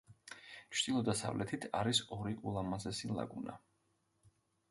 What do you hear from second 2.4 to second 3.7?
ულამაზესი ლაგუნა.